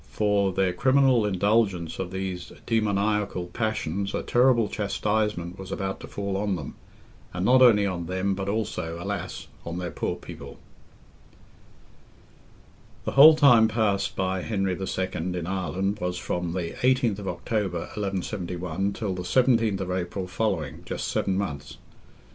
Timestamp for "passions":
3.53-4.15